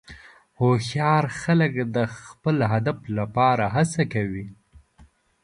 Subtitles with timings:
[0.59, 4.47] هوښیار خلک د خپل هدف لپاره هڅه کوي.